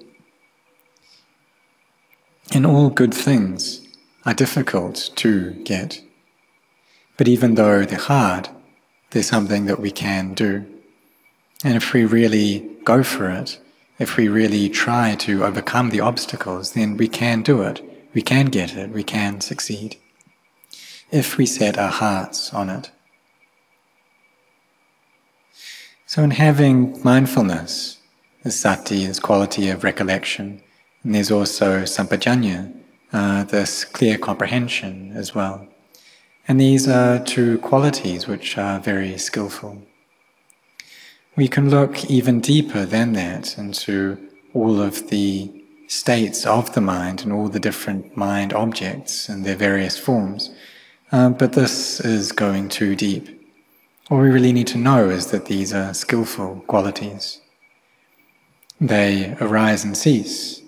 And 2.53 2.65
all 2.65 2.89
good 2.89 3.13
things 3.13 3.87
are 4.25 4.33
difficult 4.33 5.11
to 5.15 5.51
get. 5.63 6.01
But 7.17 7.27
even 7.29 7.55
though 7.55 7.85
they're 7.85 7.97
hard, 7.97 8.49
they're 9.11 9.23
something 9.23 9.65
that 9.67 9.79
we 9.79 9.91
can 9.91 10.33
do. 10.33 10.65
And 11.63 11.75
if 11.75 11.93
we 11.93 12.03
really 12.03 12.69
go 12.83 13.03
for 13.03 13.29
it, 13.29 13.59
if 13.99 14.17
we 14.17 14.27
really 14.27 14.67
try 14.67 15.15
to 15.15 15.45
overcome 15.45 15.91
the 15.91 16.01
obstacles, 16.01 16.73
then 16.73 16.97
we 16.97 17.07
can 17.07 17.41
do 17.41 17.61
it. 17.61 17.81
We 18.15 18.21
can 18.21 18.45
get 18.45 18.75
it. 18.75 18.91
We 18.91 19.03
can 19.03 19.41
succeed. 19.41 19.97
If 21.11 21.37
we 21.37 21.45
set 21.45 21.77
our 21.77 21.91
hearts 21.91 22.53
on 22.53 22.69
it. 22.69 22.89
So, 26.07 26.23
in 26.23 26.31
having 26.31 27.03
mindfulness, 27.03 27.97
there's 28.41 28.55
sati, 28.55 29.05
this 29.05 29.19
quality 29.19 29.69
of 29.69 29.83
recollection, 29.83 30.61
and 31.03 31.13
there's 31.13 31.29
also 31.29 31.83
sampajanya, 31.83 32.73
uh, 33.11 33.43
this 33.43 33.83
clear 33.83 34.17
comprehension 34.17 35.11
as 35.13 35.35
well. 35.35 35.67
And 36.47 36.59
these 36.59 36.87
are 36.87 37.19
two 37.19 37.57
qualities 37.57 38.27
which 38.27 38.57
are 38.57 38.79
very 38.79 39.17
skillful. 39.17 39.81
We 41.35 41.49
can 41.49 41.69
look 41.69 42.05
even 42.09 42.39
deeper 42.39 42.85
than 42.85 43.11
that 43.13 43.57
into 43.57 44.17
all 44.53 44.79
of 44.81 45.09
the 45.09 45.54
states 45.87 46.45
of 46.45 46.73
the 46.73 46.81
mind 46.81 47.23
and 47.23 47.31
all 47.31 47.49
the 47.49 47.59
different 47.59 48.15
mind 48.17 48.53
objects 48.53 49.29
and 49.29 49.45
their 49.45 49.55
various 49.55 49.97
forms. 49.97 50.49
Uh, 51.11 51.29
but 51.29 51.53
this 51.53 51.99
is 51.99 52.31
going 52.31 52.69
too 52.69 52.95
deep. 52.95 53.29
All 54.09 54.19
we 54.19 54.29
really 54.29 54.53
need 54.53 54.67
to 54.67 54.77
know 54.77 55.09
is 55.09 55.27
that 55.27 55.45
these 55.45 55.73
are 55.73 55.93
skillful 55.93 56.63
qualities. 56.67 57.41
They 58.79 59.35
arise 59.39 59.83
and 59.83 59.95
cease, 59.95 60.61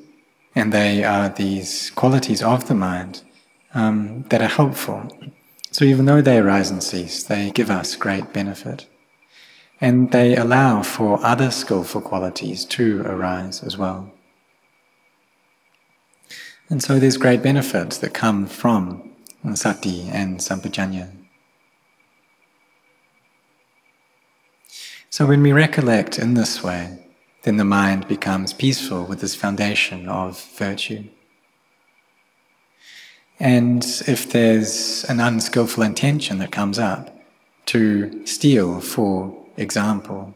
and 0.55 0.71
they 0.71 1.03
are 1.03 1.29
these 1.29 1.91
qualities 1.91 2.41
of 2.41 2.67
the 2.67 2.75
mind 2.75 3.21
um, 3.73 4.23
that 4.29 4.41
are 4.41 4.47
helpful. 4.47 5.11
So 5.71 5.85
even 5.85 6.05
though 6.05 6.21
they 6.21 6.39
arise 6.39 6.71
and 6.71 6.81
cease, 6.81 7.23
they 7.23 7.51
give 7.51 7.69
us 7.69 7.95
great 7.95 8.33
benefit 8.33 8.87
and 9.79 10.11
they 10.11 10.35
allow 10.35 10.81
for 10.81 11.23
other 11.23 11.51
skillful 11.51 12.01
qualities 12.01 12.65
to 12.65 13.01
arise 13.05 13.63
as 13.63 13.77
well. 13.77 14.11
And 16.69 16.83
so 16.83 16.99
there's 16.99 17.17
great 17.17 17.41
benefits 17.41 17.97
that 17.99 18.13
come 18.13 18.45
from 18.45 19.13
sati 19.55 20.09
and 20.09 20.39
sampajanya. 20.39 21.11
So 25.09 25.25
when 25.25 25.41
we 25.41 25.53
recollect 25.53 26.19
in 26.19 26.33
this 26.33 26.61
way, 26.61 26.99
then 27.43 27.55
the 27.55 27.63
mind 27.63 28.07
becomes 28.07 28.51
peaceful 28.51 29.05
with 29.05 29.21
this 29.21 29.35
foundation 29.35 30.09
of 30.09 30.39
virtue. 30.57 31.05
And 33.39 33.85
if 34.07 34.29
there's 34.29 35.05
an 35.05 35.19
unskillful 35.19 35.83
intention 35.83 36.39
that 36.39 36.51
comes 36.51 36.77
up 36.77 37.17
to 37.67 38.25
steal 38.25 38.81
for 38.81 39.33
example, 39.55 40.33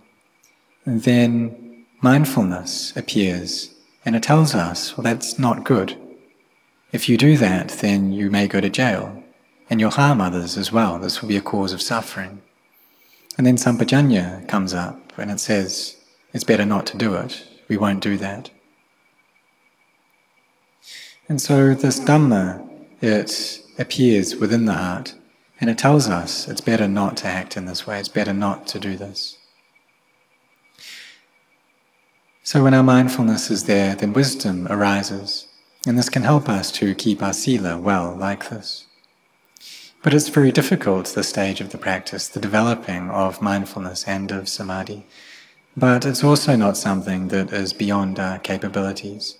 then 0.85 1.85
mindfulness 2.01 2.95
appears 2.95 3.73
and 4.05 4.15
it 4.15 4.23
tells 4.23 4.55
us, 4.55 4.97
well, 4.97 5.03
that's 5.03 5.37
not 5.37 5.63
good. 5.63 6.00
If 6.91 7.07
you 7.07 7.17
do 7.17 7.37
that, 7.37 7.69
then 7.69 8.11
you 8.11 8.29
may 8.29 8.47
go 8.47 8.59
to 8.59 8.69
jail 8.69 9.23
and 9.69 9.79
you'll 9.79 9.91
harm 9.91 10.19
others 10.19 10.57
as 10.57 10.71
well. 10.71 10.99
This 10.99 11.21
will 11.21 11.29
be 11.29 11.37
a 11.37 11.41
cause 11.41 11.71
of 11.71 11.81
suffering. 11.81 12.41
And 13.37 13.47
then 13.47 13.55
sampajanya 13.55 14.47
comes 14.47 14.73
up 14.73 15.13
and 15.17 15.31
it 15.31 15.39
says, 15.39 15.95
it's 16.33 16.43
better 16.43 16.65
not 16.65 16.85
to 16.87 16.97
do 16.97 17.13
it. 17.15 17.47
We 17.69 17.77
won't 17.77 18.01
do 18.01 18.17
that. 18.17 18.49
And 21.29 21.41
so 21.41 21.73
this 21.73 21.99
Dhamma, 21.99 22.67
it 22.99 23.61
appears 23.79 24.35
within 24.35 24.65
the 24.65 24.73
heart 24.73 25.15
and 25.61 25.69
it 25.69 25.77
tells 25.77 26.09
us 26.09 26.47
it's 26.49 26.59
better 26.59 26.87
not 26.87 27.15
to 27.17 27.27
act 27.27 27.55
in 27.55 27.65
this 27.65 27.87
way, 27.87 27.99
it's 27.99 28.09
better 28.09 28.33
not 28.33 28.67
to 28.67 28.79
do 28.79 28.97
this. 28.97 29.37
So 32.43 32.63
when 32.63 32.73
our 32.73 32.83
mindfulness 32.83 33.49
is 33.49 33.63
there, 33.63 33.95
then 33.95 34.11
wisdom 34.11 34.67
arises, 34.69 35.47
and 35.85 35.97
this 35.97 36.09
can 36.09 36.23
help 36.23 36.47
us 36.47 36.71
to 36.73 36.93
keep 36.93 37.23
our 37.23 37.33
sila 37.33 37.77
well 37.77 38.15
like 38.15 38.49
this. 38.49 38.85
But 40.03 40.13
it's 40.13 40.29
very 40.29 40.51
difficult, 40.51 41.07
the 41.07 41.23
stage 41.23 41.61
of 41.61 41.69
the 41.69 41.77
practice, 41.77 42.27
the 42.27 42.39
developing 42.39 43.09
of 43.09 43.41
mindfulness 43.41 44.07
and 44.07 44.31
of 44.31 44.49
samadhi. 44.49 45.05
But 45.77 46.05
it's 46.05 46.23
also 46.23 46.55
not 46.55 46.77
something 46.77 47.29
that 47.29 47.53
is 47.53 47.73
beyond 47.73 48.19
our 48.19 48.39
capabilities. 48.39 49.37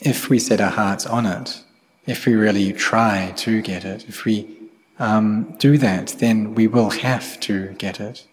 If 0.00 0.28
we 0.28 0.38
set 0.38 0.60
our 0.60 0.70
hearts 0.70 1.04
on 1.06 1.26
it, 1.26 1.64
if 2.06 2.26
we 2.26 2.34
really 2.34 2.72
try 2.72 3.32
to 3.36 3.60
get 3.60 3.84
it, 3.84 4.08
if 4.08 4.24
we 4.24 4.56
um, 4.98 5.54
do 5.58 5.78
that, 5.78 6.16
then 6.18 6.54
we 6.54 6.66
will 6.66 6.90
have 6.90 7.38
to 7.40 7.68
get 7.74 8.00
it. 8.00 8.26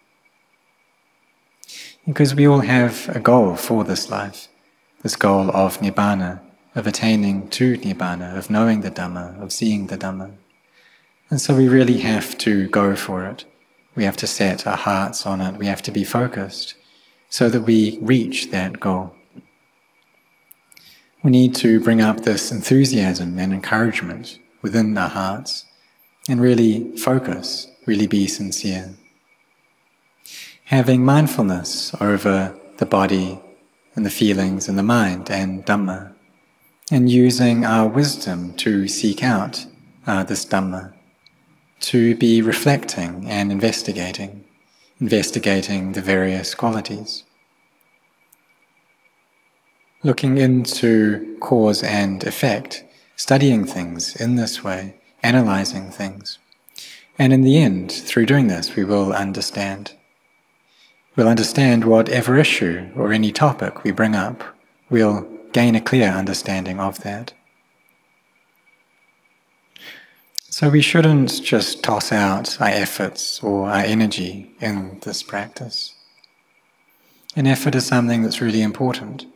Because 2.06 2.34
we 2.34 2.46
all 2.46 2.60
have 2.60 3.08
a 3.14 3.20
goal 3.20 3.56
for 3.56 3.84
this 3.84 4.08
life, 4.10 4.48
this 5.02 5.16
goal 5.16 5.50
of 5.50 5.78
Nibbana, 5.78 6.40
of 6.74 6.86
attaining 6.86 7.48
to 7.50 7.76
Nibbana, 7.78 8.36
of 8.36 8.50
knowing 8.50 8.80
the 8.80 8.90
Dhamma, 8.90 9.40
of 9.42 9.52
seeing 9.52 9.88
the 9.88 9.98
Dhamma. 9.98 10.32
And 11.28 11.40
so 11.40 11.54
we 11.54 11.68
really 11.68 11.98
have 11.98 12.36
to 12.38 12.68
go 12.68 12.96
for 12.96 13.24
it. 13.26 13.44
We 13.94 14.04
have 14.04 14.16
to 14.18 14.26
set 14.26 14.66
our 14.66 14.76
hearts 14.76 15.26
on 15.26 15.40
it. 15.40 15.56
We 15.56 15.66
have 15.66 15.82
to 15.82 15.90
be 15.90 16.04
focused 16.04 16.74
so 17.28 17.48
that 17.48 17.62
we 17.62 17.98
reach 18.00 18.50
that 18.50 18.80
goal. 18.80 19.14
We 21.22 21.30
need 21.30 21.54
to 21.56 21.80
bring 21.80 22.00
up 22.00 22.20
this 22.20 22.50
enthusiasm 22.50 23.38
and 23.38 23.52
encouragement 23.52 24.38
within 24.62 24.96
our 24.96 25.08
hearts 25.08 25.66
and 26.28 26.40
really 26.40 26.96
focus, 26.96 27.68
really 27.86 28.06
be 28.06 28.26
sincere. 28.26 28.94
Having 30.64 31.04
mindfulness 31.04 31.94
over 32.00 32.56
the 32.78 32.86
body 32.86 33.40
and 33.94 34.06
the 34.06 34.10
feelings 34.10 34.68
and 34.68 34.78
the 34.78 34.82
mind 34.82 35.30
and 35.30 35.66
Dhamma, 35.66 36.14
and 36.90 37.08
using 37.08 37.64
our 37.64 37.88
wisdom 37.88 38.52
to 38.54 38.88
seek 38.88 39.22
out 39.22 39.66
uh, 40.06 40.24
this 40.24 40.44
Dhamma, 40.44 40.92
to 41.80 42.16
be 42.16 42.42
reflecting 42.42 43.30
and 43.30 43.52
investigating, 43.52 44.44
investigating 45.00 45.92
the 45.92 46.02
various 46.02 46.54
qualities. 46.54 47.24
Looking 50.02 50.38
into 50.38 51.36
cause 51.40 51.82
and 51.82 52.24
effect, 52.24 52.84
studying 53.16 53.66
things 53.66 54.16
in 54.16 54.36
this 54.36 54.64
way, 54.64 54.96
analyzing 55.22 55.90
things. 55.90 56.38
And 57.18 57.32
in 57.32 57.42
the 57.42 57.58
end, 57.58 57.92
through 57.92 58.26
doing 58.26 58.48
this, 58.48 58.74
we 58.74 58.84
will 58.84 59.12
understand. 59.12 59.92
We'll 61.16 61.28
understand 61.28 61.84
whatever 61.84 62.38
issue 62.38 62.88
or 62.96 63.12
any 63.12 63.30
topic 63.30 63.84
we 63.84 63.90
bring 63.90 64.14
up. 64.14 64.42
We'll 64.88 65.29
gain 65.52 65.74
a 65.74 65.80
clear 65.80 66.08
understanding 66.08 66.80
of 66.80 67.00
that. 67.00 67.32
So 70.48 70.68
we 70.68 70.82
shouldn't 70.82 71.42
just 71.42 71.82
toss 71.82 72.12
out 72.12 72.60
our 72.60 72.68
efforts 72.68 73.42
or 73.42 73.70
our 73.70 73.82
energy 73.82 74.50
in 74.60 74.98
this 75.00 75.22
practice. 75.22 75.94
An 77.36 77.46
effort 77.46 77.74
is 77.74 77.86
something 77.86 78.22
that's 78.22 78.40
really 78.40 78.60
important, 78.60 79.26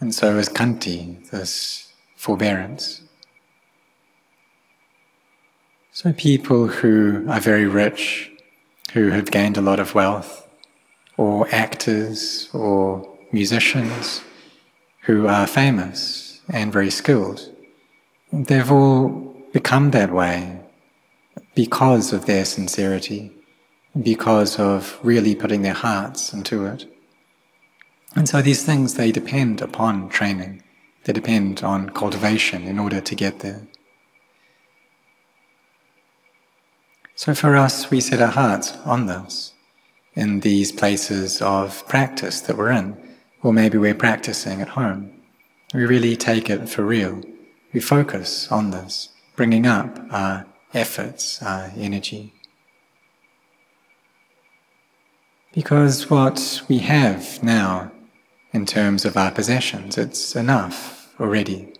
and 0.00 0.12
so 0.12 0.36
is 0.36 0.48
khanti, 0.48 1.30
this 1.30 1.92
forbearance. 2.16 3.02
So, 5.92 6.12
people 6.12 6.66
who 6.66 7.24
are 7.28 7.40
very 7.40 7.66
rich, 7.66 8.30
who 8.92 9.10
have 9.10 9.30
gained 9.30 9.56
a 9.56 9.60
lot 9.60 9.80
of 9.80 9.94
wealth, 9.94 10.48
or 11.16 11.48
actors 11.52 12.48
or 12.52 13.08
musicians 13.32 14.22
who 15.02 15.26
are 15.26 15.46
famous 15.46 16.40
and 16.48 16.72
very 16.72 16.90
skilled, 16.90 17.50
they've 18.32 18.70
all 18.70 19.08
become 19.52 19.90
that 19.90 20.12
way 20.12 20.60
because 21.54 22.12
of 22.12 22.26
their 22.26 22.44
sincerity, 22.44 23.32
because 24.00 24.58
of 24.58 24.98
really 25.02 25.34
putting 25.34 25.62
their 25.62 25.74
hearts 25.74 26.32
into 26.32 26.66
it. 26.66 26.86
And 28.14 28.28
so 28.28 28.42
these 28.42 28.64
things, 28.64 28.94
they 28.94 29.12
depend 29.12 29.60
upon 29.60 30.08
training, 30.08 30.62
they 31.04 31.12
depend 31.12 31.62
on 31.62 31.90
cultivation 31.90 32.64
in 32.64 32.78
order 32.78 33.00
to 33.00 33.14
get 33.14 33.40
there. 33.40 33.66
So 37.14 37.34
for 37.34 37.56
us, 37.56 37.90
we 37.90 38.00
set 38.00 38.20
our 38.20 38.28
hearts 38.28 38.76
on 38.84 39.06
this 39.06 39.52
in 40.14 40.40
these 40.40 40.70
places 40.70 41.42
of 41.42 41.86
practice 41.88 42.40
that 42.42 42.56
we're 42.56 42.70
in, 42.70 42.96
or 43.42 43.52
maybe 43.52 43.78
we're 43.78 43.94
practicing 43.94 44.60
at 44.60 44.70
home. 44.70 45.12
We 45.74 45.84
really 45.84 46.16
take 46.16 46.48
it 46.50 46.68
for 46.68 46.84
real. 46.84 47.22
We 47.72 47.80
focus 47.80 48.50
on 48.50 48.70
this, 48.70 49.10
bringing 49.36 49.66
up 49.66 49.98
our 50.10 50.46
efforts, 50.74 51.42
our 51.42 51.70
energy. 51.76 52.32
Because 55.52 56.10
what 56.10 56.62
we 56.68 56.78
have 56.78 57.42
now, 57.42 57.90
in 58.52 58.66
terms 58.66 59.04
of 59.04 59.16
our 59.16 59.30
possessions, 59.30 59.98
it's 59.98 60.36
enough 60.36 61.14
already. 61.20 61.72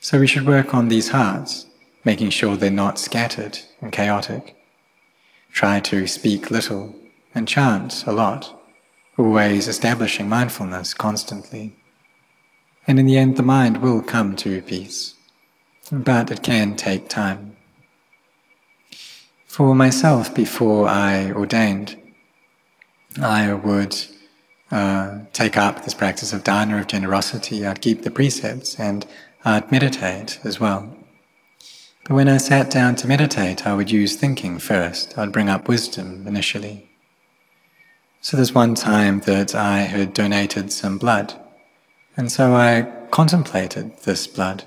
So 0.00 0.20
we 0.20 0.26
should 0.26 0.46
work 0.46 0.74
on 0.74 0.88
these 0.88 1.08
hearts 1.08 1.66
making 2.04 2.30
sure 2.30 2.56
they're 2.56 2.70
not 2.70 2.98
scattered 2.98 3.58
and 3.80 3.90
chaotic. 3.90 4.54
Try 5.52 5.80
to 5.80 6.06
speak 6.06 6.50
little 6.50 6.94
and 7.34 7.48
chant 7.48 8.04
a 8.06 8.12
lot, 8.12 8.60
always 9.16 9.68
establishing 9.68 10.28
mindfulness 10.28 10.94
constantly. 10.94 11.76
And 12.86 12.98
in 12.98 13.06
the 13.06 13.16
end, 13.16 13.36
the 13.36 13.42
mind 13.42 13.80
will 13.80 14.02
come 14.02 14.36
to 14.36 14.60
peace, 14.62 15.14
but 15.90 16.30
it 16.30 16.42
can 16.42 16.76
take 16.76 17.08
time. 17.08 17.56
For 19.46 19.74
myself, 19.74 20.34
before 20.34 20.88
I 20.88 21.30
ordained, 21.30 21.96
I 23.22 23.52
would 23.52 23.96
uh, 24.70 25.20
take 25.32 25.56
up 25.56 25.84
this 25.84 25.94
practice 25.94 26.32
of 26.32 26.42
dana, 26.42 26.78
of 26.78 26.88
generosity. 26.88 27.64
I'd 27.64 27.80
keep 27.80 28.02
the 28.02 28.10
precepts 28.10 28.78
and 28.80 29.06
I'd 29.44 29.70
meditate 29.70 30.40
as 30.42 30.58
well. 30.58 30.96
But 32.06 32.14
when 32.14 32.28
I 32.28 32.38
sat 32.38 32.70
down 32.70 32.96
to 32.96 33.06
meditate, 33.06 33.66
I 33.66 33.74
would 33.74 33.90
use 33.90 34.16
thinking 34.16 34.58
first. 34.58 35.16
I'd 35.16 35.32
bring 35.32 35.48
up 35.48 35.68
wisdom 35.68 36.26
initially. 36.26 36.90
So 38.24 38.38
there's 38.38 38.54
one 38.54 38.74
time 38.74 39.20
that 39.26 39.54
I 39.54 39.80
had 39.80 40.14
donated 40.14 40.72
some 40.72 40.96
blood, 40.96 41.34
and 42.16 42.32
so 42.32 42.54
I 42.54 42.90
contemplated 43.10 43.98
this 44.04 44.26
blood. 44.26 44.64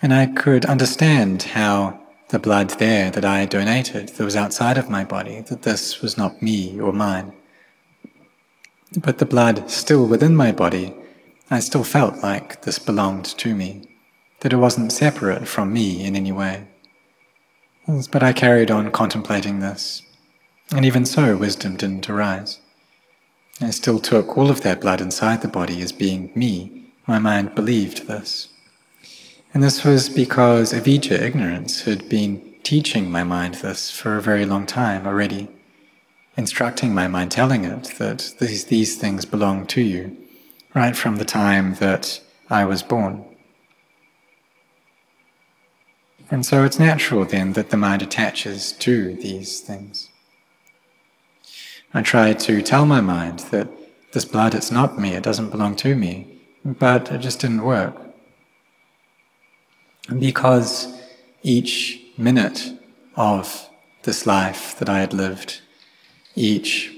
And 0.00 0.14
I 0.14 0.24
could 0.24 0.64
understand 0.64 1.42
how 1.42 2.00
the 2.30 2.38
blood 2.38 2.70
there 2.70 3.10
that 3.10 3.26
I 3.26 3.44
donated, 3.44 4.08
that 4.08 4.24
was 4.24 4.36
outside 4.36 4.78
of 4.78 4.88
my 4.88 5.04
body, 5.04 5.42
that 5.42 5.64
this 5.64 6.00
was 6.00 6.16
not 6.16 6.40
me 6.40 6.80
or 6.80 6.94
mine. 6.94 7.34
But 8.96 9.18
the 9.18 9.26
blood 9.26 9.70
still 9.70 10.06
within 10.06 10.34
my 10.34 10.50
body, 10.50 10.96
I 11.50 11.60
still 11.60 11.84
felt 11.84 12.22
like 12.22 12.62
this 12.62 12.78
belonged 12.78 13.26
to 13.36 13.54
me 13.54 13.82
that 14.40 14.54
it 14.54 14.56
wasn't 14.56 14.92
separate 14.92 15.46
from 15.46 15.74
me 15.74 16.02
in 16.02 16.16
any 16.16 16.32
way. 16.32 16.66
But 17.86 18.22
I 18.22 18.32
carried 18.32 18.70
on 18.70 18.92
contemplating 18.92 19.60
this, 19.60 20.00
and 20.70 20.84
even 20.84 21.04
so, 21.04 21.36
wisdom 21.36 21.76
didn't 21.76 22.10
arise. 22.10 22.58
I 23.60 23.70
still 23.70 23.98
took 23.98 24.36
all 24.36 24.50
of 24.50 24.62
that 24.62 24.80
blood 24.80 25.00
inside 25.00 25.40
the 25.40 25.48
body 25.48 25.80
as 25.80 25.92
being 25.92 26.30
me. 26.34 26.92
My 27.06 27.18
mind 27.18 27.54
believed 27.54 28.06
this. 28.06 28.48
And 29.54 29.62
this 29.62 29.84
was 29.84 30.08
because 30.08 30.72
avijja, 30.72 31.18
ignorance, 31.18 31.82
had 31.82 32.08
been 32.08 32.54
teaching 32.62 33.10
my 33.10 33.22
mind 33.22 33.54
this 33.54 33.90
for 33.90 34.16
a 34.16 34.22
very 34.22 34.44
long 34.44 34.66
time 34.66 35.06
already, 35.06 35.48
instructing 36.36 36.92
my 36.92 37.06
mind, 37.08 37.30
telling 37.30 37.64
it 37.64 37.94
that 37.98 38.34
these, 38.40 38.64
these 38.64 38.96
things 38.96 39.24
belong 39.24 39.66
to 39.68 39.80
you, 39.80 40.16
right 40.74 40.96
from 40.96 41.16
the 41.16 41.24
time 41.24 41.76
that 41.76 42.20
I 42.50 42.64
was 42.64 42.82
born. 42.82 43.24
And 46.30 46.44
so 46.44 46.64
it's 46.64 46.78
natural 46.78 47.24
then 47.24 47.52
that 47.52 47.70
the 47.70 47.76
mind 47.76 48.02
attaches 48.02 48.72
to 48.72 49.14
these 49.14 49.60
things. 49.60 50.10
I 51.94 52.02
try 52.02 52.32
to 52.32 52.62
tell 52.62 52.86
my 52.86 53.00
mind 53.00 53.40
that 53.50 53.68
this 54.12 54.24
blood, 54.24 54.54
it's 54.54 54.70
not 54.70 54.98
me, 54.98 55.14
it 55.14 55.22
doesn't 55.22 55.50
belong 55.50 55.76
to 55.76 55.94
me, 55.94 56.40
but 56.64 57.10
it 57.12 57.18
just 57.18 57.40
didn't 57.40 57.62
work. 57.62 57.94
And 60.08 60.20
because 60.20 60.92
each 61.42 62.00
minute 62.16 62.72
of 63.16 63.68
this 64.02 64.26
life 64.26 64.78
that 64.78 64.88
I 64.88 65.00
had 65.00 65.12
lived, 65.12 65.60
each 66.34 66.92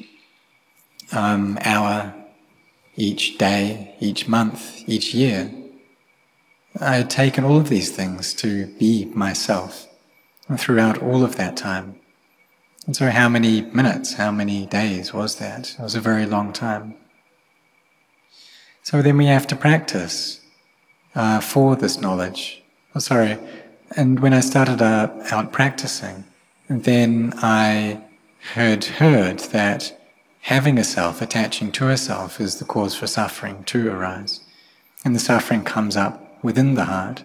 um, 1.12 1.58
hour, 1.62 2.14
each 2.96 3.38
day, 3.38 3.94
each 4.00 4.28
month, 4.28 4.88
each 4.88 5.14
year, 5.14 5.50
I 6.80 6.96
had 6.96 7.10
taken 7.10 7.44
all 7.44 7.56
of 7.58 7.68
these 7.68 7.90
things 7.90 8.34
to 8.34 8.66
be 8.78 9.06
myself 9.06 9.88
throughout 10.56 11.02
all 11.02 11.24
of 11.24 11.36
that 11.36 11.56
time. 11.56 11.98
And 12.88 12.96
so, 12.96 13.10
how 13.10 13.28
many 13.28 13.60
minutes, 13.60 14.14
how 14.14 14.30
many 14.30 14.64
days 14.64 15.12
was 15.12 15.34
that? 15.36 15.76
It 15.78 15.82
was 15.82 15.94
a 15.94 16.00
very 16.00 16.24
long 16.24 16.54
time. 16.54 16.94
So, 18.82 19.02
then 19.02 19.18
we 19.18 19.26
have 19.26 19.46
to 19.48 19.56
practice 19.56 20.40
uh, 21.14 21.40
for 21.40 21.76
this 21.76 22.00
knowledge. 22.00 22.62
Oh, 22.94 23.00
sorry. 23.00 23.36
And 23.94 24.20
when 24.20 24.32
I 24.32 24.40
started 24.40 24.80
uh, 24.80 25.10
out 25.30 25.52
practicing, 25.52 26.24
then 26.70 27.34
I 27.36 28.00
heard 28.54 28.86
heard 28.86 29.40
that 29.40 29.94
having 30.40 30.78
a 30.78 30.84
self, 30.84 31.20
attaching 31.20 31.70
to 31.72 31.90
a 31.90 31.98
self, 31.98 32.40
is 32.40 32.56
the 32.56 32.64
cause 32.64 32.94
for 32.94 33.06
suffering 33.06 33.64
to 33.64 33.90
arise. 33.90 34.40
And 35.04 35.14
the 35.14 35.20
suffering 35.20 35.62
comes 35.62 35.94
up 35.94 36.42
within 36.42 36.72
the 36.72 36.86
heart. 36.86 37.22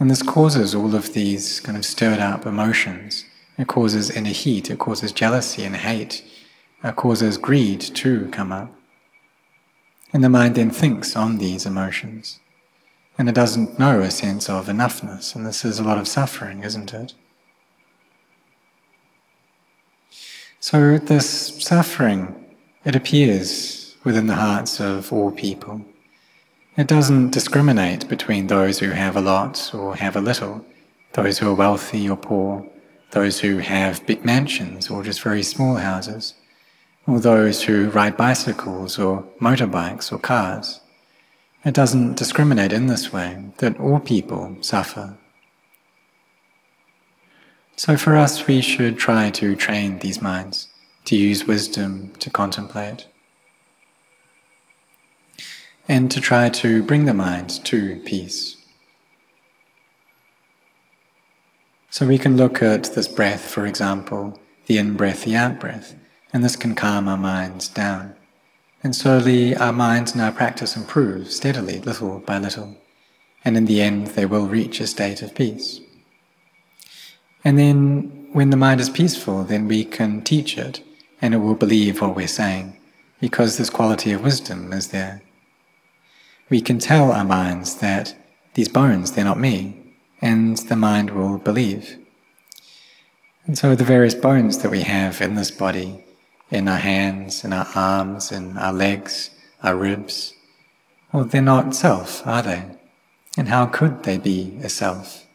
And 0.00 0.10
this 0.10 0.22
causes 0.22 0.74
all 0.74 0.94
of 0.94 1.12
these 1.12 1.60
kind 1.60 1.76
of 1.76 1.84
stirred 1.84 2.20
up 2.20 2.46
emotions. 2.46 3.26
It 3.58 3.68
causes 3.68 4.10
inner 4.10 4.30
heat, 4.30 4.70
it 4.70 4.78
causes 4.78 5.12
jealousy 5.12 5.64
and 5.64 5.76
hate, 5.76 6.22
it 6.84 6.96
causes 6.96 7.38
greed 7.38 7.80
to 7.80 8.28
come 8.28 8.52
up. 8.52 8.72
And 10.12 10.22
the 10.22 10.28
mind 10.28 10.54
then 10.54 10.70
thinks 10.70 11.16
on 11.16 11.38
these 11.38 11.66
emotions. 11.66 12.38
And 13.18 13.28
it 13.28 13.34
doesn't 13.34 13.78
know 13.78 14.00
a 14.00 14.10
sense 14.10 14.50
of 14.50 14.66
enoughness, 14.66 15.34
and 15.34 15.46
this 15.46 15.64
is 15.64 15.78
a 15.78 15.84
lot 15.84 15.98
of 15.98 16.06
suffering, 16.06 16.62
isn't 16.62 16.92
it? 16.92 17.14
So, 20.60 20.98
this 20.98 21.62
suffering, 21.62 22.44
it 22.84 22.94
appears 22.94 23.96
within 24.04 24.26
the 24.26 24.34
hearts 24.34 24.80
of 24.80 25.12
all 25.12 25.30
people. 25.30 25.82
It 26.76 26.86
doesn't 26.86 27.30
discriminate 27.30 28.08
between 28.08 28.48
those 28.48 28.80
who 28.80 28.90
have 28.90 29.16
a 29.16 29.20
lot 29.20 29.70
or 29.74 29.96
have 29.96 30.14
a 30.14 30.20
little, 30.20 30.64
those 31.12 31.38
who 31.38 31.50
are 31.50 31.54
wealthy 31.54 32.08
or 32.08 32.16
poor, 32.16 32.66
those 33.10 33.40
who 33.40 33.58
have 33.58 34.06
big 34.06 34.24
mansions 34.24 34.90
or 34.90 35.02
just 35.02 35.22
very 35.22 35.42
small 35.42 35.76
houses, 35.76 36.34
or 37.06 37.20
those 37.20 37.62
who 37.62 37.90
ride 37.90 38.16
bicycles 38.16 38.98
or 38.98 39.24
motorbikes 39.40 40.12
or 40.12 40.18
cars. 40.18 40.80
It 41.64 41.74
doesn't 41.74 42.16
discriminate 42.16 42.72
in 42.72 42.86
this 42.86 43.12
way, 43.12 43.44
that 43.58 43.78
all 43.80 44.00
people 44.00 44.56
suffer. 44.60 45.16
So 47.76 47.96
for 47.96 48.16
us, 48.16 48.46
we 48.46 48.60
should 48.60 48.98
try 48.98 49.30
to 49.30 49.54
train 49.54 49.98
these 49.98 50.22
minds, 50.22 50.68
to 51.06 51.16
use 51.16 51.46
wisdom 51.46 52.12
to 52.20 52.30
contemplate 52.30 53.06
and 55.88 56.10
to 56.10 56.20
try 56.20 56.48
to 56.48 56.82
bring 56.82 57.04
the 57.04 57.14
mind 57.14 57.64
to 57.64 57.96
peace. 58.04 58.55
So 61.96 62.06
we 62.06 62.18
can 62.18 62.36
look 62.36 62.62
at 62.62 62.94
this 62.94 63.08
breath, 63.08 63.40
for 63.48 63.64
example, 63.64 64.38
the 64.66 64.76
in 64.76 64.98
breath, 64.98 65.24
the 65.24 65.34
out 65.34 65.58
breath, 65.58 65.94
and 66.30 66.44
this 66.44 66.54
can 66.54 66.74
calm 66.74 67.08
our 67.08 67.16
minds 67.16 67.68
down. 67.68 68.14
And 68.84 68.94
slowly 68.94 69.56
our 69.56 69.72
minds 69.72 70.12
and 70.12 70.20
our 70.20 70.30
practice 70.30 70.76
improve 70.76 71.32
steadily, 71.32 71.80
little 71.80 72.18
by 72.18 72.36
little, 72.36 72.76
and 73.46 73.56
in 73.56 73.64
the 73.64 73.80
end 73.80 74.08
they 74.08 74.26
will 74.26 74.46
reach 74.46 74.78
a 74.78 74.86
state 74.86 75.22
of 75.22 75.34
peace. 75.34 75.80
And 77.42 77.58
then 77.58 78.28
when 78.34 78.50
the 78.50 78.58
mind 78.58 78.82
is 78.82 78.90
peaceful, 78.90 79.44
then 79.44 79.66
we 79.66 79.82
can 79.82 80.20
teach 80.20 80.58
it, 80.58 80.82
and 81.22 81.32
it 81.32 81.38
will 81.38 81.54
believe 81.54 82.02
what 82.02 82.14
we're 82.14 82.28
saying, 82.28 82.76
because 83.22 83.56
this 83.56 83.70
quality 83.70 84.12
of 84.12 84.22
wisdom 84.22 84.70
is 84.74 84.88
there 84.88 85.22
we 86.50 86.60
can 86.60 86.78
tell 86.78 87.10
our 87.10 87.24
minds 87.24 87.76
that 87.76 88.14
these 88.52 88.68
bones, 88.68 89.12
they're 89.12 89.24
not 89.24 89.40
me, 89.40 89.85
and 90.20 90.56
the 90.56 90.76
mind 90.76 91.10
will 91.10 91.38
believe. 91.38 91.98
And 93.46 93.56
so 93.56 93.74
the 93.74 93.84
various 93.84 94.14
bones 94.14 94.58
that 94.58 94.70
we 94.70 94.82
have 94.82 95.20
in 95.20 95.34
this 95.34 95.50
body, 95.50 96.04
in 96.50 96.68
our 96.68 96.78
hands, 96.78 97.44
in 97.44 97.52
our 97.52 97.68
arms, 97.74 98.32
in 98.32 98.56
our 98.58 98.72
legs, 98.72 99.30
our 99.62 99.76
ribs, 99.76 100.34
well, 101.12 101.24
they're 101.24 101.42
not 101.42 101.74
self, 101.74 102.26
are 102.26 102.42
they? 102.42 102.64
And 103.38 103.48
how 103.48 103.66
could 103.66 104.02
they 104.02 104.18
be 104.18 104.58
a 104.62 104.68
self? 104.68 105.26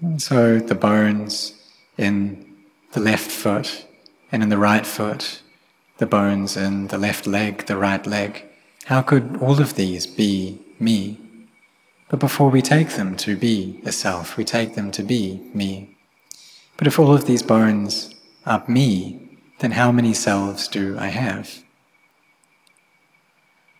And 0.00 0.20
so 0.20 0.58
the 0.58 0.74
bones 0.74 1.54
in 1.96 2.54
the 2.92 3.00
left 3.00 3.30
foot 3.30 3.86
and 4.30 4.42
in 4.42 4.50
the 4.50 4.58
right 4.58 4.86
foot 4.86 5.40
the 5.98 6.06
bones 6.06 6.56
in 6.56 6.88
the 6.88 6.98
left 6.98 7.26
leg, 7.26 7.66
the 7.66 7.76
right 7.76 8.06
leg. 8.06 8.44
How 8.84 9.02
could 9.02 9.38
all 9.40 9.60
of 9.60 9.74
these 9.74 10.06
be 10.06 10.60
me? 10.78 11.18
But 12.08 12.20
before 12.20 12.50
we 12.50 12.62
take 12.62 12.90
them 12.90 13.16
to 13.16 13.36
be 13.36 13.80
a 13.84 13.92
self, 13.92 14.36
we 14.36 14.44
take 14.44 14.74
them 14.74 14.90
to 14.92 15.02
be 15.02 15.50
me. 15.52 15.96
But 16.76 16.86
if 16.86 16.98
all 16.98 17.12
of 17.12 17.26
these 17.26 17.42
bones 17.42 18.14
are 18.44 18.64
me, 18.68 19.38
then 19.58 19.72
how 19.72 19.90
many 19.90 20.14
selves 20.14 20.68
do 20.68 20.96
I 20.98 21.08
have? 21.08 21.64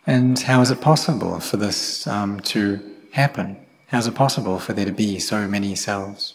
And 0.05 0.39
how 0.39 0.61
is 0.61 0.71
it 0.71 0.81
possible 0.81 1.39
for 1.39 1.57
this 1.57 2.07
um, 2.07 2.39
to 2.41 2.79
happen? 3.11 3.57
How 3.87 3.99
is 3.99 4.07
it 4.07 4.15
possible 4.15 4.59
for 4.59 4.73
there 4.73 4.85
to 4.85 4.91
be 4.91 5.19
so 5.19 5.47
many 5.47 5.75
selves? 5.75 6.33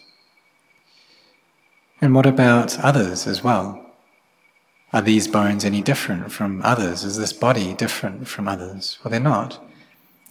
And 2.01 2.13
what 2.15 2.25
about 2.25 2.79
others 2.79 3.27
as 3.27 3.43
well? 3.43 3.79
Are 4.91 5.01
these 5.01 5.27
bones 5.27 5.65
any 5.65 5.81
different 5.81 6.31
from 6.31 6.61
others? 6.63 7.03
Is 7.03 7.17
this 7.17 7.33
body 7.33 7.73
different 7.73 8.27
from 8.27 8.47
others? 8.47 8.99
Well, 9.03 9.11
they're 9.11 9.19
not. 9.19 9.63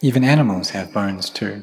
Even 0.03 0.25
animals 0.25 0.71
have 0.71 0.93
bones 0.93 1.31
too. 1.31 1.63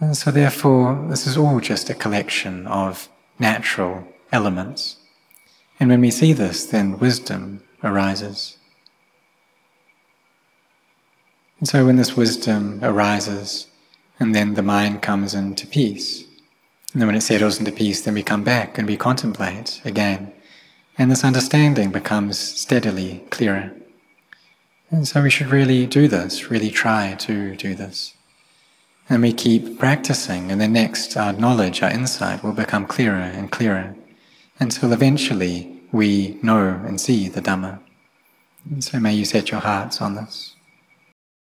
And 0.00 0.16
so, 0.16 0.30
therefore, 0.30 1.06
this 1.10 1.26
is 1.26 1.36
all 1.36 1.60
just 1.60 1.90
a 1.90 1.94
collection 1.94 2.66
of 2.66 3.10
natural 3.38 4.06
elements. 4.32 4.96
And 5.78 5.90
when 5.90 6.00
we 6.00 6.10
see 6.10 6.32
this, 6.32 6.64
then 6.64 6.98
wisdom 6.98 7.62
arises. 7.84 8.56
And 11.58 11.68
so, 11.68 11.84
when 11.84 11.96
this 11.96 12.16
wisdom 12.16 12.80
arises, 12.82 13.66
and 14.18 14.34
then 14.34 14.54
the 14.54 14.62
mind 14.62 15.02
comes 15.02 15.34
into 15.34 15.66
peace, 15.66 16.24
and 16.92 17.02
then 17.02 17.08
when 17.08 17.16
it 17.16 17.22
settles 17.22 17.58
into 17.58 17.72
peace, 17.72 18.00
then 18.00 18.14
we 18.14 18.22
come 18.22 18.44
back 18.44 18.78
and 18.78 18.88
we 18.88 18.96
contemplate 18.96 19.82
again 19.84 20.32
and 20.98 21.10
this 21.10 21.24
understanding 21.24 21.90
becomes 21.90 22.38
steadily 22.38 23.24
clearer. 23.30 23.72
And 24.96 25.06
so 25.06 25.22
we 25.22 25.28
should 25.28 25.48
really 25.48 25.84
do 25.84 26.08
this, 26.08 26.50
really 26.50 26.70
try 26.70 27.16
to 27.18 27.54
do 27.54 27.74
this. 27.74 28.14
And 29.10 29.20
we 29.20 29.34
keep 29.34 29.78
practicing, 29.78 30.50
and 30.50 30.58
then 30.58 30.72
next 30.72 31.18
our 31.18 31.34
knowledge, 31.34 31.82
our 31.82 31.90
insight 31.90 32.42
will 32.42 32.54
become 32.54 32.86
clearer 32.86 33.30
and 33.36 33.52
clearer 33.52 33.94
until 34.58 34.94
eventually 34.94 35.82
we 35.92 36.38
know 36.42 36.80
and 36.86 36.98
see 36.98 37.28
the 37.28 37.42
Dhamma. 37.42 37.78
And 38.70 38.82
so 38.82 38.98
may 38.98 39.12
you 39.12 39.26
set 39.26 39.50
your 39.50 39.60
hearts 39.60 40.00
on 40.00 40.14
this. 40.14 40.55